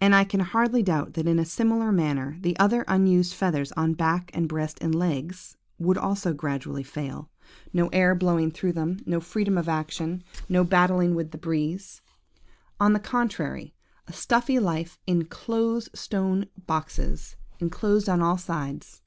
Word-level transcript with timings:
"And 0.00 0.14
I 0.14 0.24
can 0.24 0.40
hardly 0.40 0.82
doubt 0.82 1.12
that 1.12 1.26
in 1.28 1.38
a 1.38 1.44
similar 1.44 1.92
manner, 1.92 2.38
the 2.40 2.58
other 2.58 2.82
unused 2.88 3.34
feathers 3.34 3.72
on 3.72 3.92
back 3.92 4.30
and 4.32 4.48
breast 4.48 4.78
and 4.80 4.94
legs, 4.94 5.58
would 5.78 5.98
also 5.98 6.32
gradually 6.32 6.82
fail. 6.82 7.28
No 7.70 7.88
air 7.88 8.14
blowing 8.14 8.50
through 8.50 8.72
them, 8.72 9.00
no 9.04 9.20
freedom 9.20 9.58
of 9.58 9.68
action, 9.68 10.24
no 10.48 10.64
battling 10.64 11.14
with 11.14 11.30
the 11.30 11.36
breeze. 11.36 12.00
On 12.80 12.94
the 12.94 12.98
contrary, 13.00 13.74
a 14.08 14.14
stuffy 14.14 14.58
life 14.58 14.98
in 15.06 15.26
close 15.26 15.90
stone 15.92 16.46
boxes, 16.66 17.36
enclosed 17.60 18.08
on 18.08 18.22
all 18.22 18.38
sides. 18.38 19.02